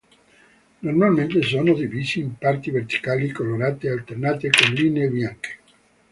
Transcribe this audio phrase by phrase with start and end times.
[0.81, 5.57] Normalmente sono divisi in parti verticali colorate alternate con linee bianche.